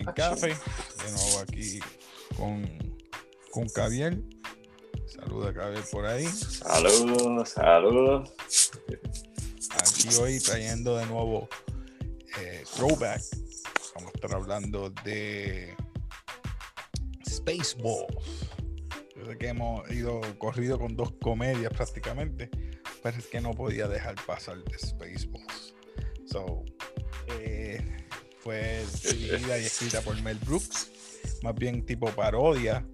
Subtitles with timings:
[0.00, 1.80] en Café, de nuevo aquí
[2.36, 2.64] con,
[3.50, 4.24] con Caviel.
[5.06, 6.26] Saluda Caviel por ahí.
[6.26, 8.32] Saludos, saludos.
[9.78, 11.48] Aquí hoy trayendo de nuevo
[12.38, 13.22] eh, Throwback.
[13.94, 15.76] Vamos a estar hablando de
[17.28, 18.48] Spaceballs.
[19.16, 22.48] Yo sé que hemos ido corrido con dos comedias prácticamente,
[23.02, 25.74] pero es que no podía dejar pasar de Spaceballs.
[26.24, 26.64] So,
[27.38, 27.99] eh,
[28.40, 30.90] fue dirigida y escrita por Mel Brooks,
[31.42, 32.84] más bien tipo parodia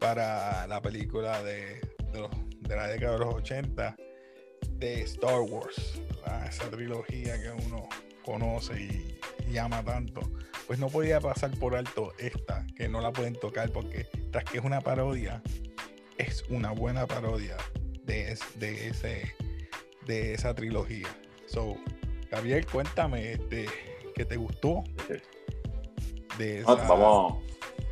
[0.00, 1.80] para la película de,
[2.12, 3.96] de, la década de los 80
[4.70, 6.00] de Star Wars,
[6.48, 7.88] esa trilogía que uno
[8.24, 9.18] conoce y,
[9.50, 10.20] y ama tanto.
[10.66, 14.58] Pues no podía pasar por alto esta, que no la pueden tocar porque tras que
[14.58, 15.42] es una parodia,
[16.16, 17.56] es una buena parodia
[18.04, 19.34] de, de, ese,
[20.06, 21.08] de esa trilogía.
[21.46, 21.76] So,
[22.30, 23.66] Gabriel, cuéntame este,
[24.14, 24.84] que te gustó
[26.38, 27.42] de esa, Ah, Vamos,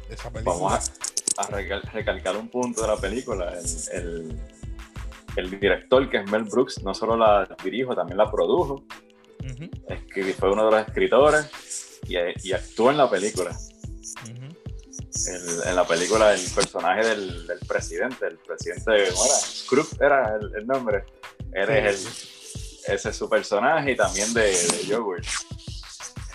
[0.08, 0.56] de esa película.
[0.56, 0.90] vamos
[1.36, 3.52] a, a recal- recalcar un punto de la película.
[3.92, 4.40] El, el-
[5.34, 8.84] el director, que es Mel Brooks, no solo la dirijo, también la produjo.
[9.40, 12.16] Ujú, Escri- fue uno de los escritores y,
[12.48, 13.56] y actuó en la película.
[15.26, 19.34] El- en la película, el personaje del, del presidente, el presidente, ¿cómo era?
[19.34, 21.04] Scrooge era el, el nombre.
[21.52, 22.04] Él es
[22.88, 25.24] el, ese es su personaje y también de, de Yogurt.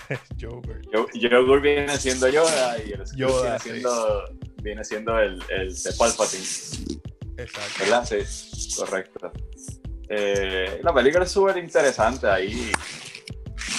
[0.42, 0.82] Joker.
[0.94, 3.70] Yo- Yogurt viene siendo Yoda y el Yoda, viene, sí.
[3.70, 4.24] siendo,
[4.62, 6.44] viene siendo el, el de Palpatine,
[7.38, 7.80] Exacto.
[7.80, 8.06] ¿verdad?
[8.06, 9.32] Sí, correcto.
[10.10, 12.72] Eh, la película es súper interesante ahí.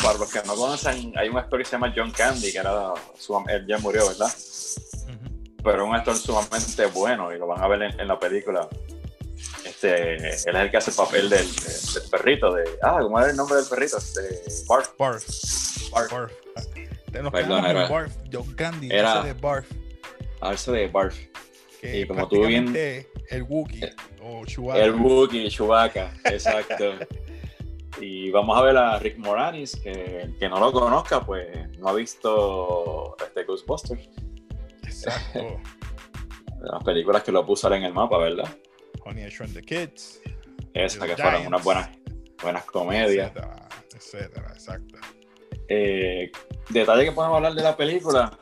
[0.02, 2.92] Para los que no conocen, hay un actor que se llama John Candy, que era
[3.18, 4.28] su- él ya murió, ¿verdad?
[4.28, 5.56] Ujú.
[5.64, 8.68] pero un actor sumamente bueno y lo van a ver en, en la película.
[9.80, 13.30] Este, él es el que hace el papel del, del perrito, de, ah, ¿cómo era
[13.30, 13.96] el nombre del perrito?
[13.98, 14.90] De Barf.
[14.98, 15.24] Barf.
[15.92, 16.12] Barf.
[16.12, 16.32] Barf.
[17.22, 18.12] Nos Perdón, era- Barf.
[18.32, 19.70] John Candy, era- de Barf.
[20.40, 21.16] Alce de Barf.
[21.80, 24.82] Que y como tú bien- el Wookiee Eh, o Chewbacca.
[24.84, 26.94] El Wookiee, Chewbacca, exacto.
[28.00, 31.46] y vamos a ver a Rick Moranis, que el que no lo conozca, pues
[31.78, 34.08] no ha visto este Ghostbusters.
[34.82, 35.60] Exacto.
[36.62, 38.48] Las películas que lo puso en el mapa, ¿verdad?
[39.08, 40.20] Honey, I Shrunk the Kids.
[40.74, 41.88] Los que fueron Giants, unas buenas,
[42.42, 43.30] buenas comedias.
[43.32, 44.98] Etcétera, etcétera, exacto.
[45.68, 46.30] Eh,
[46.70, 48.38] detalle que podemos hablar de la película,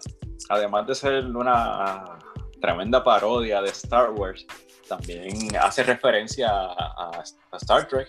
[0.49, 2.19] además de ser una
[2.61, 4.45] tremenda parodia de Star Wars,
[4.89, 7.23] también hace referencia a, a-
[7.53, 8.09] a Star Trek.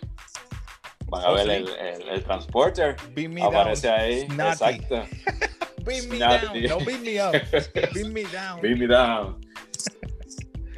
[1.10, 1.52] Van a Oh, ver sí.
[1.52, 4.00] el, el- el transporter, Beat me aparece down.
[4.00, 4.22] ahí.
[4.28, 4.52] Snotty.
[4.52, 4.96] Exacto.
[5.86, 6.68] Beat me Snotty.
[6.68, 6.80] down.
[6.80, 7.32] No beat me up.
[7.94, 8.62] Beat me down.
[8.62, 9.42] Beam me down.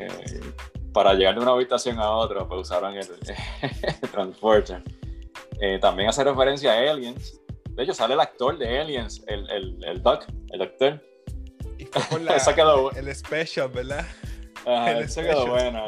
[0.01, 0.07] Eh,
[0.93, 3.07] para llegar de una habitación a otra, pues usaron el,
[4.01, 4.81] el transporter.
[5.61, 7.39] Eh, también hace referencia a Aliens.
[7.71, 11.01] De hecho, sale el actor de Aliens, el, el, el Doc, el doctor.
[11.77, 14.05] Y fue por la, quedó- el special, ¿verdad?
[14.65, 15.85] Ajá, El eso quedó buena.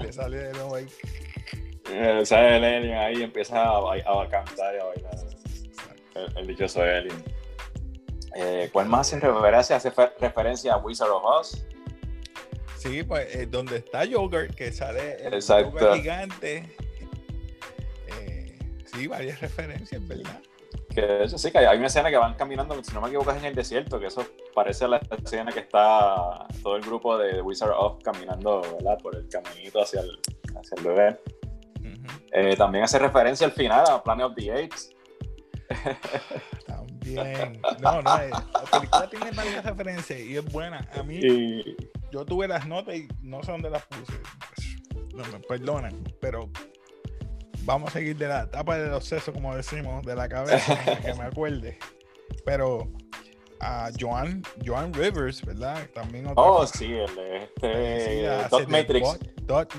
[0.00, 0.86] Le sale de nuevo ahí.
[1.90, 5.14] Eh, sale el alien ahí y empieza a, ba- a cantar y a bailar.
[6.14, 7.22] El, el dichoso alien.
[8.36, 9.76] Eh, ¿Cuál más hace referencia?
[9.76, 11.64] Hace fe- referencia a Wizard of Oz.
[12.84, 15.94] Sí, pues eh, donde está Joker, que sale el Exacto.
[15.94, 16.76] Gigante.
[18.08, 18.58] Eh,
[18.92, 20.40] sí, varias referencias, ¿verdad?
[20.94, 23.46] Que sí, que hay- una escena que van caminando, si no me equivoco, es en
[23.46, 24.24] el desierto, que eso
[24.54, 28.98] parece la escena que está todo el grupo de Wizard of caminando, ¿verdad?
[29.02, 30.20] Por el caminito hacia el,
[30.54, 31.20] hacia el bebé.
[32.32, 34.90] Eh, también hace referencia al final a Planet of the Apes.
[36.66, 37.60] También.
[37.80, 40.86] No, no, la película tiene varias referencias y es buena.
[40.94, 41.76] A mí, Y
[42.14, 44.12] yo tuve las notas y no sé dónde las puse.
[45.14, 46.48] No me perdonan, pero
[47.62, 51.12] vamos a seguir de la etapa de los sesos, como decimos, de la cabeza, que
[51.14, 51.76] me acuerde.
[52.44, 52.88] Pero
[53.60, 55.88] a Joan, Joan Rivers, ¿verdad?
[55.92, 59.06] También otra Oh, cosa sí, el este Dot Matrix.
[59.08, 59.72] Bot- Dot,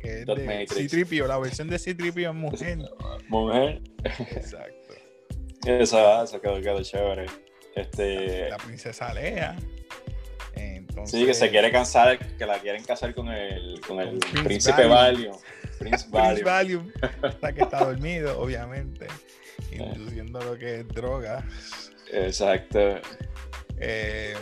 [0.00, 0.90] que es Dot de Matrix.
[0.92, 2.78] C-3PO, la versión de C-3PO es mujer.
[3.28, 3.82] Mujer.
[4.04, 4.94] Exacto.
[5.66, 7.26] Eso, eso quedó, quedó chévere.
[7.74, 9.56] Este, La princesa Lea.
[11.02, 14.44] Entonces, sí, que se quiere casar, que la quieren casar con el, con el Prince
[14.44, 15.32] príncipe Valium.
[15.32, 15.36] Valium.
[15.78, 16.92] Prince Valium.
[17.22, 19.08] Hasta que está dormido, obviamente,
[19.72, 21.44] induciendo lo que es droga.
[22.12, 23.00] Exacto.
[23.78, 24.34] Eh,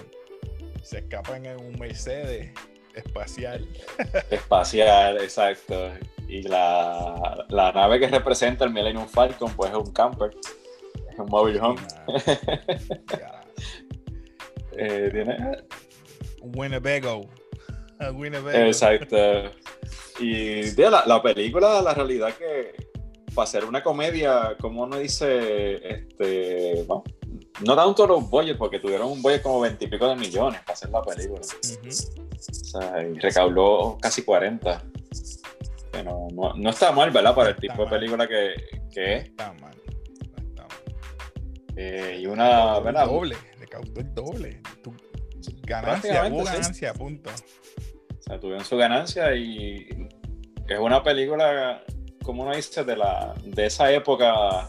[0.82, 2.50] se escapan en un Mercedes
[2.94, 3.66] espacial.
[4.30, 5.92] Espacial, exacto.
[6.28, 10.30] Y la, la nave que representa el Millennium Falcon, pues es un camper.
[11.10, 11.80] Es un mobile home.
[14.82, 15.36] Eh, tiene,
[16.40, 17.28] Winnebago.
[18.14, 18.58] Winnebago.
[18.58, 19.16] Exacto.
[20.19, 22.90] Y de la, la película, la realidad que
[23.34, 27.04] para hacer una comedia, como uno dice, este, bueno,
[27.64, 30.72] no tanto los budget, porque tuvieron un budget como 20 y pico de millones para
[30.72, 31.40] hacer la película.
[31.40, 34.82] O sea, y recaudó casi 40.
[35.93, 37.34] Que no, no, está mal, ¿verdad?
[37.34, 38.54] Para el tipo de película que,
[38.93, 39.25] que es.
[39.25, 39.75] Está mal.
[39.76, 40.78] No está mal.
[41.76, 43.06] Eh, y una, ¿verdad?
[43.06, 44.62] Doble, recaudó el doble.
[45.62, 47.31] Ganancia, hubo ganancia, punto.
[47.31, 50.08] O sea, tuvieron su ganancia y
[50.69, 51.82] es una película,
[52.22, 54.69] como uno dice, de, la, de esa época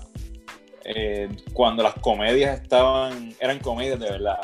[0.83, 4.39] eh, cuando las comedias estaban, eran comedias de verdad.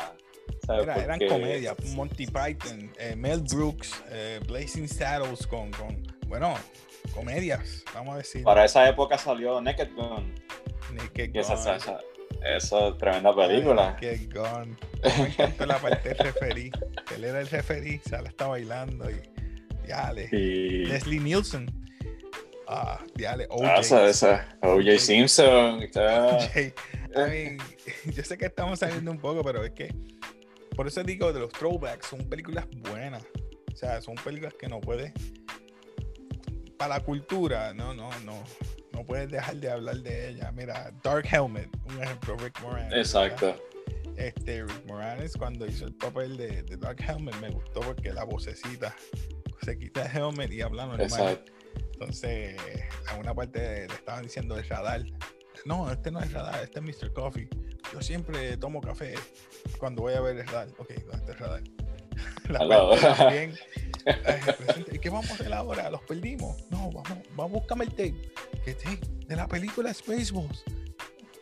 [0.68, 6.54] eran comedias, Monty Python, eh, Mel Brooks, eh, Blazing Saddles con, con, bueno,
[7.12, 8.44] comedias, vamos a decir.
[8.44, 10.34] Para esa época salió Naked Gun.
[10.92, 11.40] Naked Gun.
[11.40, 12.00] Esa, esa,
[12.44, 13.92] esa, tremenda película.
[13.92, 14.78] Naked Gun.
[15.18, 16.70] Me encantó la parte del referí.
[17.14, 19.20] Él era el referí, Sala está bailando y
[19.86, 20.84] ya, y...
[20.84, 21.66] Leslie Nielsen
[22.70, 23.64] Ah, diale, OJ.
[24.22, 24.44] Ah.
[24.60, 25.82] OJ Simpson.
[25.82, 26.74] OJ.
[28.14, 29.94] yo sé que estamos saliendo un poco, pero es que
[30.76, 33.24] por eso digo de los throwbacks, son películas buenas.
[33.72, 35.12] O sea, son películas que no puedes.
[36.76, 38.44] Para la cultura, no, no, no.
[38.98, 40.50] No puedes dejar de hablar de ella.
[40.50, 42.94] Mira, Dark Helmet, un ejemplo, Rick Moranis.
[42.94, 43.56] Exacto.
[44.16, 48.94] Este, Rick Moranis, cuando hizo el papel de, Dark Helmet, me gustó porque la vocecita
[49.62, 51.06] se quita el helmet y habla normal.
[51.06, 51.52] Exacto
[52.00, 52.56] entonces,
[53.08, 55.04] a una parte le estaban diciendo el radar.
[55.64, 57.12] No, este no es radar, este es Mr.
[57.12, 57.48] Coffee.
[57.92, 59.14] Yo siempre tomo café
[59.78, 60.68] cuando voy a ver el radar.
[60.78, 61.62] Ok, ¿dónde está el radar?
[62.48, 63.54] La también.
[64.92, 65.90] ¿Y qué vamos a hacer ahora?
[65.90, 66.56] ¿Los perdimos?
[66.70, 68.32] No, vamos, vamos a buscarme el tape.
[68.68, 69.00] ¿Qué tape?
[69.26, 70.62] De la película Spaceballs.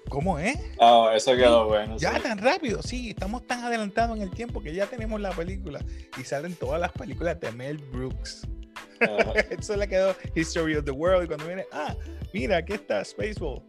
[0.09, 0.57] ¿Cómo es?
[0.81, 1.97] Ah, eso quedó bueno.
[1.97, 5.85] Ya tan rápido, sí, estamos tan adelantados en el tiempo que ya tenemos la película
[6.17, 8.47] y salen todas las películas de Mel Brooks.
[9.51, 11.25] Eso le quedó History of the World.
[11.25, 11.97] Y cuando viene, ah,
[12.33, 13.61] mira, aquí está Spaceball.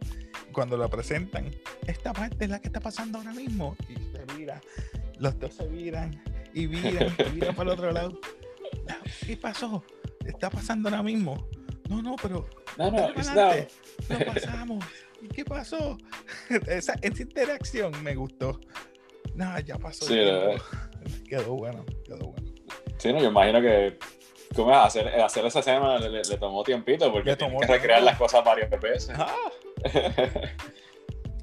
[0.52, 1.50] Cuando lo presentan,
[1.88, 3.76] esta parte es la que está pasando ahora mismo.
[3.88, 4.60] Y se mira,
[5.18, 6.22] los dos se miran
[6.54, 8.20] y miran, y miran para el otro lado.
[9.26, 9.82] ¿Qué pasó?
[10.24, 11.44] Está pasando ahora mismo.
[11.88, 12.46] No, no, pero.
[12.78, 13.14] No, no, no.
[14.32, 14.84] pasamos.
[15.20, 15.98] ¿Y qué pasó?
[16.66, 18.60] Esa, esa, interacción me gustó.
[19.34, 20.06] No, ya pasó.
[20.06, 20.14] Sí,
[21.28, 22.52] quedó bueno, quedó bueno.
[22.98, 23.98] Sí, no, yo imagino que
[24.54, 28.70] ¿Cómo hacer, hacer esa escena le, tomó tiempito porque tiene que recrear las cosas varias
[28.70, 29.14] veces.
[29.14, 29.34] Ah.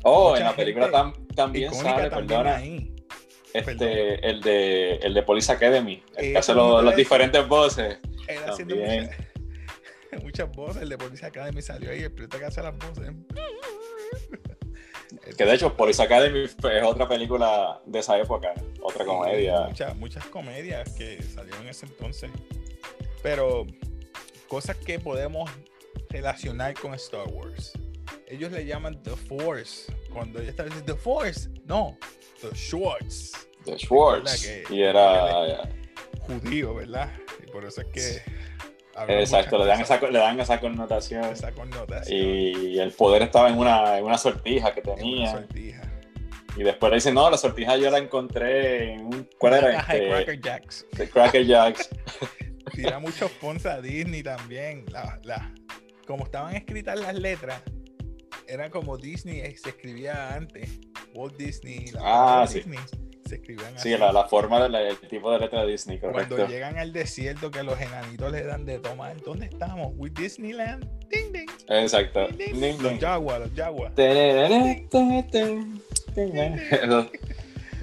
[0.04, 2.62] oh, en la película también sale, perdona.
[3.54, 8.00] Este, el de el de Police Academy, el que hace los, diferentes voces.
[8.28, 8.76] Él haciendo
[10.24, 13.12] muchas, voces, el de Police Academy salió ahí, el piloto que hace las voces.
[15.38, 19.62] Que de hecho, Police Academy es otra película de esa época, otra comedia.
[19.62, 22.30] Muchas, muchas comedias que salieron en ese entonces.
[23.24, 23.66] Pero
[24.48, 25.50] cosas que podemos
[26.10, 27.74] relacionar con Star Wars.
[28.28, 29.94] Ellos le llaman The Force.
[30.12, 31.98] Cuando ella está diciendo The Force, no,
[32.42, 33.48] The Schwartz.
[33.66, 34.48] The Schwartz.
[34.70, 35.70] y era
[36.22, 37.12] judío, ¿verdad?
[37.44, 38.35] Y por eso es que.
[39.08, 41.26] Exacto, le dan, esa, le dan esa connotación.
[41.26, 42.18] Esa connotación.
[42.18, 45.32] Y el poder estaba en una, en una sortija que tenía.
[45.32, 45.82] una sortija.
[46.56, 49.30] Y después le dicen, no, la sortija yo la encontré en un.
[49.38, 49.68] ¿Cuál era?
[49.68, 50.86] De este, Cracker Jacks.
[50.94, 51.90] De Cracker Jacks.
[52.74, 54.86] tira muchos fondos a Disney también.
[54.90, 55.54] La,
[56.08, 57.62] como estaban escritas las letras,
[58.48, 60.80] era como Disney se escribía antes.
[61.14, 62.02] Walt Disney, la
[62.42, 62.60] ah, sí.
[62.60, 62.80] Disney,
[63.26, 66.36] se escribían Sí, la, la, forma del tipo de letra de Disney, correcto.
[66.36, 69.94] Cuando llegan al desierto que los enanitos le dan de tomar, ¿dónde estamos?
[69.96, 70.88] With Disneyland.
[71.10, 71.50] Ding, ding.
[71.68, 72.28] Exacto.
[72.30, 73.94] los Jaguars, los Jaguars.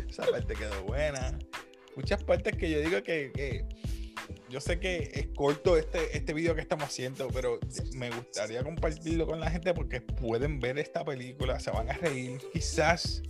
[0.09, 1.39] Esa parte quedó buena.
[1.97, 3.65] Muchas partes que yo digo que, que
[4.49, 7.59] yo sé que es corto este, este video que estamos haciendo, pero
[7.95, 12.41] me gustaría compartirlo con la gente porque pueden ver esta película, se van a reír,
[12.53, 13.23] quizás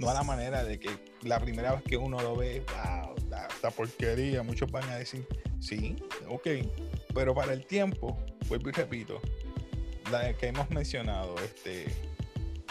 [0.00, 0.88] no a la manera de que
[1.22, 3.14] la primera vez que uno lo ve, wow,
[3.50, 5.26] esta porquería, muchos van a decir,
[5.60, 6.48] sí, ok,
[7.14, 9.20] pero para el tiempo, vuelvo y repito,
[10.10, 11.86] la que hemos mencionado, este,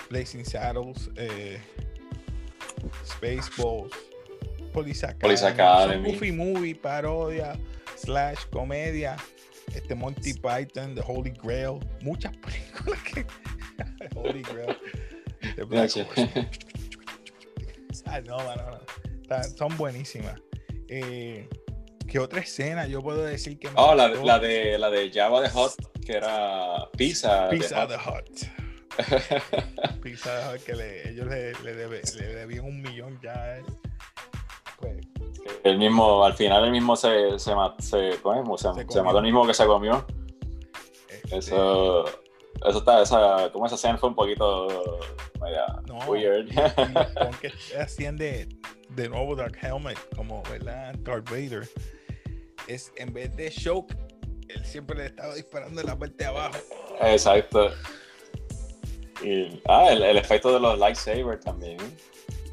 [0.09, 1.59] Blazing Saddles, eh,
[3.05, 3.93] Spaceballs,
[4.74, 7.59] Police Academy, Goofy Movie, parodia,
[7.95, 9.17] slash comedia,
[9.75, 13.25] este Monty Python, The Holy Grail, muchas películas que
[14.15, 14.75] Holy Grail,
[15.55, 15.91] The Black
[18.25, 19.43] no, no, no.
[19.57, 20.41] son buenísimas.
[20.87, 21.47] Eh,
[22.07, 25.43] ¿Qué otra escena yo puedo decir que me Oh, la, la, de la de Java
[25.43, 25.73] the Hot,
[26.03, 27.49] que era Pizza.
[27.49, 28.25] Pizza the Hot.
[30.01, 33.65] Pizza the Hot, que le, ellos le, le, le, debían un millón ya a él.
[34.79, 34.97] Pues,
[35.63, 39.53] el mismo, al final el mismo se, se, se, se, se, mató el mismo que
[39.53, 40.05] se comió.
[41.09, 44.99] Este, eso, eso está, esa, como esa escena fue un poquito
[45.39, 46.50] media No, weird.
[47.41, 48.48] que hacían de,
[48.89, 50.93] de nuevo Dark Helmet, como ¿verdad?
[51.00, 51.67] Darth Vader,
[52.67, 53.93] es en vez de Shock,
[54.50, 56.58] él siempre le estaba disparando en la parte de abajo.
[57.01, 57.72] Exacto.
[59.24, 61.77] Y, ah, el, el efecto de los lightsabers también.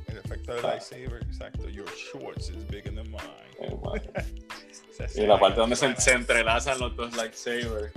[0.09, 0.69] El efecto del Ah.
[0.71, 1.69] lightsaber, exacto.
[1.69, 3.23] Your shorts is bigger than mine.
[5.14, 7.92] Y la parte donde se, entrelazan los dos lightsabers.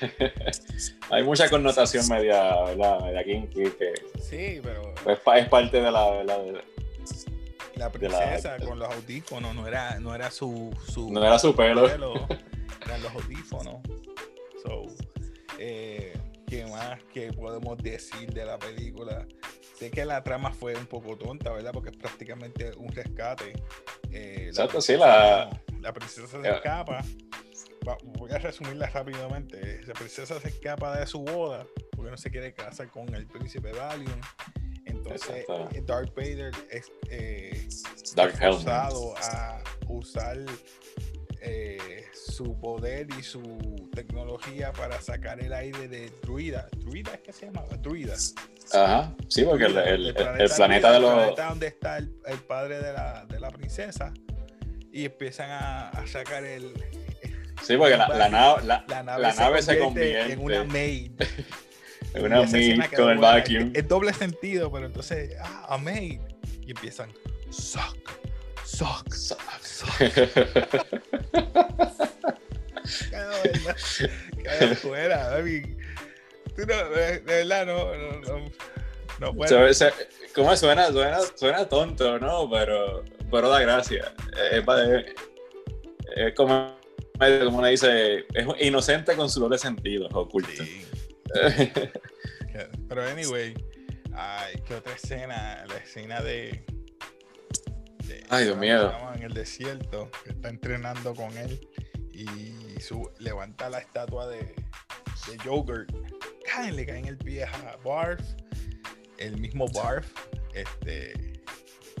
[1.10, 3.00] Hay mucha connotación media, ¿verdad?
[3.00, 6.52] media kinky que Sí, pero es, pa- es parte de la, la de
[7.76, 11.88] la- princesa con los audífonos no era, no era su, su no era su pelo.
[11.88, 12.14] pelo,
[12.86, 13.76] eran los audífonos.
[14.62, 14.82] So,
[15.58, 19.26] eh, ¿qué más que podemos decir de la película?
[19.76, 21.72] Sé que la trama fue un poco tonta, ¿verdad?
[21.72, 23.52] Porque es prácticamente un rescate.
[24.12, 25.50] Eh, Exacto, sí, la-
[25.82, 27.04] la princesa se escapa.
[28.16, 29.80] Voy a resumirla rápidamente.
[29.86, 33.72] La princesa se escapa de su boda porque no se quiere casar con el príncipe
[33.72, 34.20] Valium.
[34.86, 37.68] Entonces, eh, Darth Vader es, eh,
[38.14, 40.38] Dark forzado a usar
[41.40, 43.42] eh, su poder y su
[43.94, 46.68] tecnología para sacar el aire de Druida.
[46.76, 47.64] ¿Druida es que se llama?
[47.80, 48.14] Druida.
[48.72, 51.14] Ajá, sí, porque el, el- el- el planeta de el los.
[51.14, 54.14] planeta donde está el, el padre de la, de la princesa.
[54.92, 56.72] Y empiezan a, a sacar el.
[57.62, 60.40] Sí, porque la, la nave, la, La nave, la se, nave se convierte convierte en
[60.40, 61.12] una maid.
[62.14, 63.34] en una quedó con el buena.
[63.38, 63.70] vacuum.
[63.72, 66.20] Es, es doble sentido, pero entonces, ah, a maid.
[66.66, 67.10] Y empiezan,
[67.50, 68.10] suck,
[68.64, 69.98] suck, suck.
[73.42, 74.10] Vez
[74.44, 75.76] cada fuera, baby.
[76.56, 79.32] Tú no, de, verdad, no, no, no,
[80.34, 80.88] ¿Cómo suena?
[80.88, 81.18] suena?
[81.36, 82.50] Suena tonto, ¿no?
[82.50, 84.14] Pero, pero da gracia.
[84.52, 85.14] Es, es-
[86.14, 86.76] es como,
[87.18, 90.50] como uno dice, es inocente con su doble sentido, oculto.
[90.62, 90.84] Sí.
[92.88, 93.54] Pero anyway,
[94.14, 96.64] ay, qué otra escena, la escena de,
[98.06, 98.92] de- Ay, Dios mío.
[99.14, 101.66] en el desierto, que está entrenando con él
[102.12, 105.90] y su, levanta la estatua de, de Yogurt,
[106.44, 108.20] caen, le cae en el pie a Barf,
[109.16, 110.06] el mismo Barf,
[110.52, 111.42] este,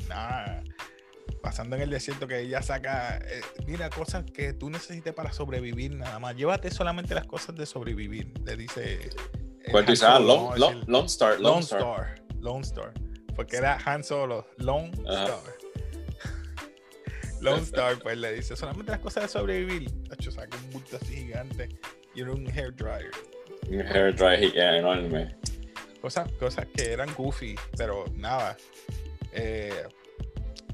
[0.08, 0.62] nada,
[1.42, 5.94] pasando en el desierto que ella saca, eh, mira, cosas que tú necesites para sobrevivir
[5.94, 8.94] nada más, llévate solamente las cosas de sobrevivir, le dice.
[9.64, 10.02] eh, ¿Cuál tú Han dices?
[10.08, 10.56] Ah, Lone, ¿no?
[10.56, 11.32] Lone- Lone Star.
[11.34, 11.80] Lone Lone Star.
[11.80, 12.14] Star.
[12.40, 12.92] Lone Star.
[13.36, 14.46] Porque era Han Solo.
[14.58, 15.24] Lone Ajá.
[15.24, 15.40] Star.
[17.40, 19.90] Lone Star, pues le dice solamente las cosas de sobrevivir.
[20.08, 21.68] Tacho, saca un bulto así gigante
[22.14, 23.10] y era un hair dryer.
[23.68, 25.36] Un hair dry yeah, enorme.
[26.00, 28.56] Cosas, cosas que eran goofy, pero nada.
[29.32, 29.86] Eh,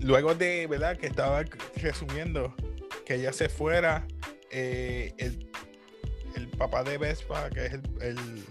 [0.01, 0.97] luego de, ¿verdad?
[0.97, 1.45] Que estaba
[1.77, 2.55] resumiendo
[3.05, 4.07] que ella se fuera,
[4.51, 5.51] eh, el,
[6.37, 8.45] el papá de Vespa, que es el,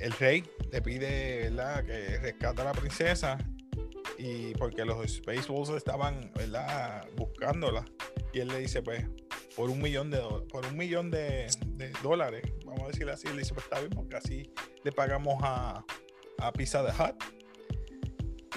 [0.00, 1.84] el, rey, le pide, ¿verdad?
[1.84, 3.38] Que rescata a la princesa.
[4.18, 7.06] Y porque los Spaceballs estaban, ¿verdad?
[7.16, 7.84] Buscándola.
[8.32, 9.04] Y él le dice, pues,
[9.56, 10.20] por un millón de,
[10.50, 13.90] por un millón de, de dólares, vamos a decirlo así, le dice, pues está bien,
[13.90, 14.52] porque así
[14.84, 15.84] le pagamos a,
[16.38, 17.39] a Pizza the Hut.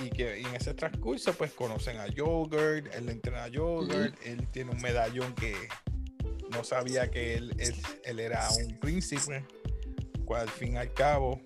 [0.02, 4.48] Y que y en ese transcurso, pues conocen a Yogurt, él entrena a Yogurt, él
[4.52, 5.56] tiene un medallón que
[6.52, 9.46] no sabía que él, él, él era un príncipe.
[10.26, 11.42] Cual al fin y al cabo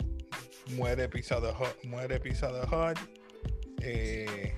[0.71, 2.97] muere Pizza the Hut, muere Pizza the Hut.
[3.81, 4.55] Eh,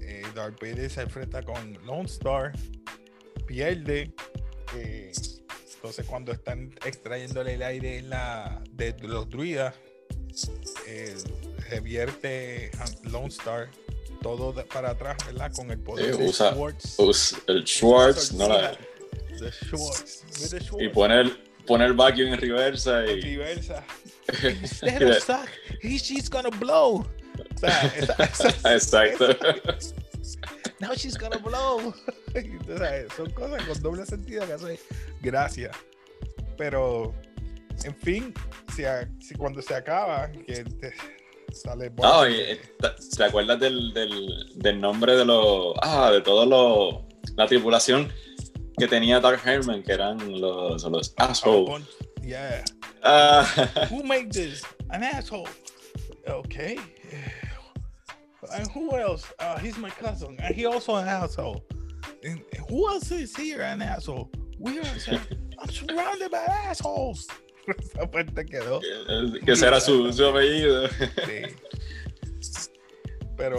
[0.00, 2.52] eh, Darth Vader se enfrenta con Lone Star,
[3.46, 4.14] pierde.
[4.76, 5.12] eh,
[5.74, 9.74] entonces cuando están extrayéndole el aire en la, de los druidas,
[10.86, 11.16] eh,
[11.76, 13.68] revierte Han- Lone Star
[14.22, 15.52] todo de- para atrás, ¿verdad?
[15.52, 16.96] Con el poder Sí, de usa- Schwartz.
[17.48, 18.76] El Schwartz, no la,
[19.38, 20.24] The Schwartz.
[20.40, 20.92] with the y Schwartz.
[20.94, 21.30] pone el,
[21.66, 23.20] pone el vacuum en reversa y.
[23.20, 23.84] Diversa.
[24.60, 25.48] Instead of suck,
[25.82, 27.04] he, she's gonna blow.
[27.54, 29.26] O sea, esa- esa- Exacto.
[30.78, 31.92] now she's gonna blow.
[32.34, 34.78] Entonces, son cosas con doble sentido que hacen
[35.20, 35.70] gracia.
[36.56, 37.12] Pero,
[37.84, 38.32] en fin,
[38.76, 40.92] si, a- si cuando se acaba, que te
[41.54, 45.74] sale Ah, Bart, oye, ¿te- ¿te acuerdas del, del, del nombre de los.
[45.82, 47.08] Ah, de todo lo.
[47.36, 48.12] La tripulación
[48.78, 51.86] que tenía Dark Herman, que eran los, los assholes.
[52.22, 52.62] Yeah.
[53.02, 53.44] Ah,
[53.90, 54.62] Who made this?
[54.90, 55.48] An asshole.
[56.28, 56.78] Okay.
[58.54, 59.24] And who else?
[59.38, 60.36] Uh, he's my cousin.
[60.40, 61.64] And he also an asshole.
[62.24, 64.30] And who else is here an asshole?
[64.58, 64.84] We are.
[65.58, 67.26] I'm surrounded by assholes.
[67.78, 68.80] Esa parte quedó.
[69.44, 70.88] que ese era su, su apellido.
[70.88, 71.56] Sí.
[73.36, 73.56] Pero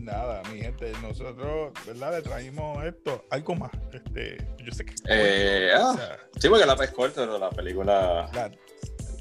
[0.00, 2.16] nada, mi gente, nosotros, ¿verdad?
[2.16, 3.24] Le traímos esto.
[3.30, 3.70] Algo más.
[3.92, 4.94] Este, yo sé que.
[5.08, 8.30] eh, o ah, sea, sí, porque la es corta, pero la película.
[8.34, 8.50] la-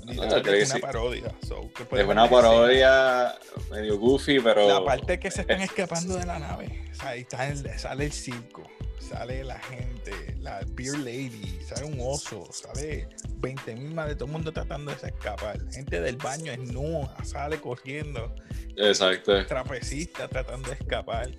[0.07, 1.35] es una parodia.
[1.41, 3.35] es una parodia
[3.69, 4.67] medio goofy, pero.
[4.67, 6.85] La parte que se están escapando de la nave.
[6.91, 8.63] O sea, ahí está el, sale el circo,
[8.99, 14.25] sale la gente, la Beer Lady, sale un oso, sale 20 mil más de todo
[14.25, 15.59] el mundo tratando de escapar.
[15.71, 18.33] Gente del baño es no, sale corriendo.
[18.75, 19.45] Exacto.
[19.45, 21.31] Trapecista tratando de escapar.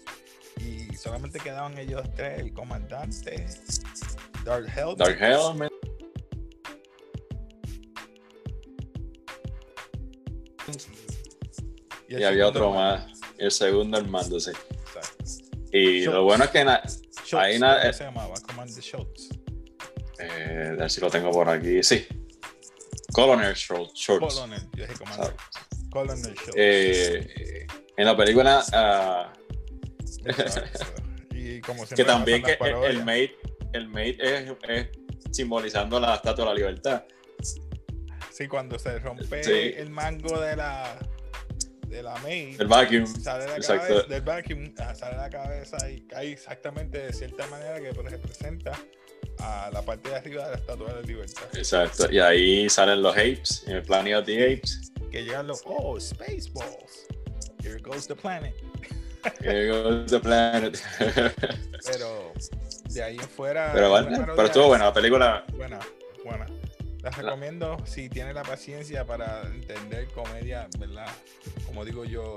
[0.61, 3.47] Y solamente quedaban ellos tres, el comandante,
[4.45, 4.99] Dark Helmet.
[4.99, 5.73] Dark Helmet.
[12.09, 13.07] Y, había otro más.
[13.37, 14.50] El segundo mando, sí.
[15.73, 16.65] Y lo bueno es que
[17.37, 17.93] ahí nada.
[17.93, 18.35] se llamaba?
[18.47, 19.29] Commander Schultz.
[20.19, 21.83] Eh, a ver si lo tengo por aquí.
[21.83, 22.07] Sí.
[23.13, 24.07] Colonel Schultz.
[24.07, 25.35] Colonel, yo dije Commander.
[25.91, 26.55] Colonel Schultz.
[26.57, 27.67] Eh,
[27.97, 28.65] en la película.
[28.73, 29.39] Uh,
[31.35, 33.37] y como que también que el mate,
[33.73, 34.89] el mate es, es,
[35.31, 37.05] simbolizando la estatua de la libertad.
[38.31, 40.99] Sí, cuando se rompe el mango de la
[41.88, 42.57] de la main.
[42.59, 43.07] El vacuum.
[43.07, 47.92] Sale la cabeza, del vacuum, sale la cabeza y cae exactamente de cierta manera que
[47.92, 48.73] representa
[49.38, 51.45] a la parte de arriba de la estatua de la libertad.
[51.54, 52.11] Exacto.
[52.11, 54.92] Y ahí salen los apes, en el Planet of the Apes.
[55.11, 57.07] Que llegan los, oh, Spaceballs.
[57.62, 58.54] Here goes the planet.
[59.40, 60.78] Here goes the planet.
[61.85, 62.33] pero
[62.90, 63.73] de ahí en fuera.
[63.73, 65.45] Pero, bueno, pero estuvo buena la película.
[65.54, 65.78] Buena,
[66.25, 66.47] buena.
[67.02, 71.09] Les recomiendo si tiene la paciencia para entender comedia, ¿verdad?
[71.67, 72.37] Como digo yo,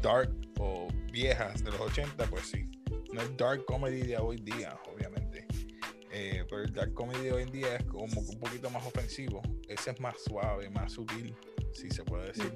[0.00, 2.70] dark o viejas de los 80, pues sí.
[3.12, 5.46] No es dark comedy de hoy día, obviamente.
[6.10, 9.42] Eh, pero el dark comedy de hoy en día es como un poquito más ofensivo.
[9.68, 11.34] Ese es más suave, más sutil,
[11.72, 12.52] si se puede decir.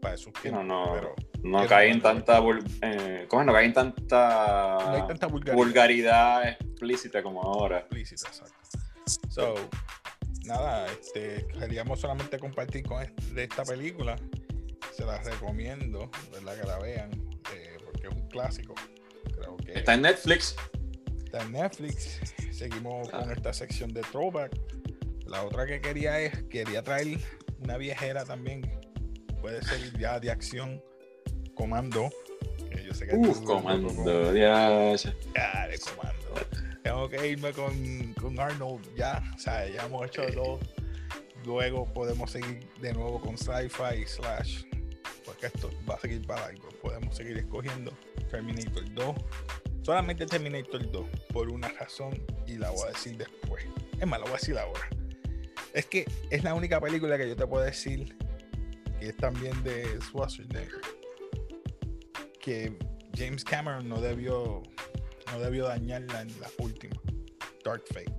[0.00, 2.40] Para esos que no, no, no cae en tanta,
[2.82, 5.56] eh, ¿cómo no cae en tanta, no hay tanta vulgaridad.
[5.56, 7.78] vulgaridad explícita como ahora.
[7.80, 8.54] Explícita, exacto.
[9.28, 9.54] So,
[10.48, 14.16] nada, este, queríamos solamente compartir con de esta película.
[14.96, 16.60] Se la recomiendo, ¿verdad?
[16.60, 17.10] Que la vean,
[17.54, 18.74] eh, porque es un clásico.
[19.36, 20.56] Creo que está en Netflix.
[21.24, 22.18] Está en Netflix.
[22.50, 24.58] Seguimos con esta sección de throwback.
[25.26, 27.18] La otra que quería es, quería traer
[27.60, 28.62] una viejera también.
[29.40, 30.82] Puede ser ya de acción.
[31.54, 32.08] Comando.
[32.70, 34.94] Que yo sé que comando, ya.
[35.34, 36.17] Ya, de comando
[37.06, 39.22] que irme con, con, Arnold ya.
[39.36, 40.60] O sea, ya hemos hecho dos.
[41.44, 44.64] Luego podemos seguir de nuevo con Sci-Fi slash.
[45.24, 46.68] Porque esto va a seguir para algo.
[46.82, 47.92] Podemos seguir escogiendo
[48.30, 49.16] Terminator 2.
[49.82, 51.06] Solamente Terminator 2.
[51.32, 52.20] Por una razón.
[52.46, 53.64] Y la voy a decir después.
[54.00, 54.88] Es más, la voy a decir ahora.
[55.74, 58.16] Es que es la única película que yo te puedo decir.
[58.98, 60.80] Que es también de Schwarzenegger.
[62.40, 62.72] Que
[63.14, 64.62] James Cameron no debió
[65.32, 67.00] no debió dañarla en la última.
[67.64, 68.12] Dark Fate.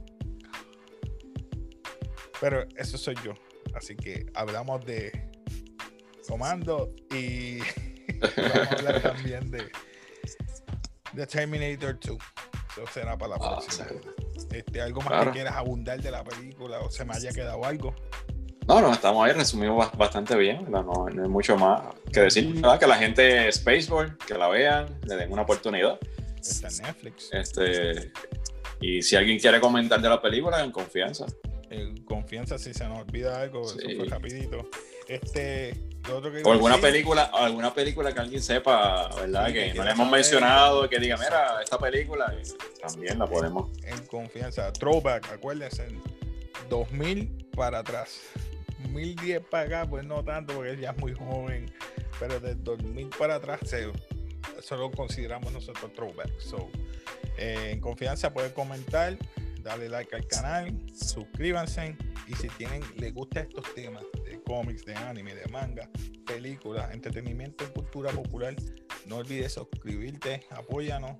[2.39, 3.33] Pero eso soy yo.
[3.75, 5.29] Así que hablamos de
[6.27, 7.59] Comando y
[8.37, 9.69] vamos a hablar también de,
[11.13, 12.17] de Terminator 2.
[12.71, 13.87] Eso será para la ah, próxima.
[14.51, 17.93] Este, ¿Algo más que quieras abundar de la película o se me haya quedado algo?
[18.67, 21.81] No, no, estamos ahí, resumimos bastante bien, no, no, hay mucho más
[22.13, 22.55] que decir.
[22.61, 25.99] Nada, que la gente Spaceball, que la vean, le den una oportunidad.
[26.39, 27.29] Está en Netflix.
[27.31, 28.11] Este,
[28.81, 31.25] y si alguien quiere comentar de la película, en confianza.
[31.69, 34.69] En confianza, si se nos olvida algo, eso fue rapidito.
[35.07, 35.73] Este,
[36.43, 39.51] o alguna película, alguna película que alguien sepa, ¿verdad?
[39.51, 42.33] que, no le hemos mencionado, que diga, mira, esta película,
[42.81, 43.69] también la podemos.
[43.83, 44.71] En confianza.
[44.73, 45.87] Throwback, acuérdense,
[46.69, 48.21] 2000 para atrás.
[48.83, 51.71] 2010 para acá, pues no tanto, porque él ya es muy joven,
[52.19, 53.91] pero de 2000 para atrás se
[54.59, 56.39] eso lo consideramos nosotros throwback.
[56.39, 56.69] So,
[57.37, 59.17] eh, en confianza pueden comentar,
[59.61, 61.95] darle like al canal, suscríbanse
[62.27, 65.89] y si tienen, les gusta estos temas de cómics, de anime, de manga,
[66.25, 68.55] películas, entretenimiento y cultura popular,
[69.05, 71.17] no olvides suscribirte, apóyanos.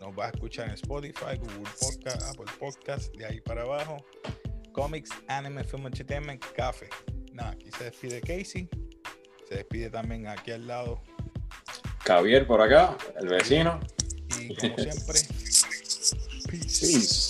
[0.00, 3.96] Nos vas a escuchar en Spotify, Google Podcast, Apple Podcast, de ahí para abajo.
[4.72, 6.88] Comics, Anime, Film Entertainment, Café.
[7.32, 8.68] Nada, aquí se despide Casey.
[9.48, 11.02] Se despide también aquí al lado
[12.10, 13.78] Javier por acá, el vecino.
[14.40, 15.20] Y como siempre,
[16.50, 17.29] peace.